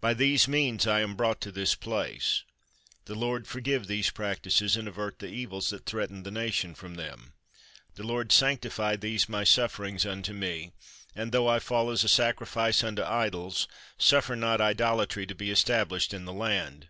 By 0.00 0.14
these 0.14 0.48
means 0.48 0.84
I 0.84 0.98
am 0.98 1.14
brought 1.14 1.40
to 1.42 1.52
this 1.52 1.76
place. 1.76 2.42
The 3.04 3.14
Lord 3.14 3.46
forgive 3.46 3.86
these 3.86 4.10
practises, 4.10 4.76
and 4.76 4.88
avert 4.88 5.20
the 5.20 5.28
evils 5.28 5.70
that 5.70 5.86
threaten 5.86 6.24
the 6.24 6.32
nation 6.32 6.74
from 6.74 6.96
them. 6.96 7.34
The 7.94 8.02
Lord 8.02 8.32
sanctify 8.32 8.96
these 8.96 9.28
my 9.28 9.44
sufferings 9.44 10.04
unto 10.04 10.32
me, 10.32 10.72
and 11.14 11.30
tho 11.30 11.46
I 11.46 11.60
fall 11.60 11.92
as 11.92 12.02
a 12.02 12.08
sacrifice 12.08 12.82
unto 12.82 13.04
idols, 13.04 13.68
suffer 13.96 14.34
not 14.34 14.60
idola 14.60 15.06
try 15.06 15.24
to 15.26 15.36
be 15.36 15.52
established 15.52 16.12
in 16.12 16.24
the 16.24 16.32
land. 16.32 16.88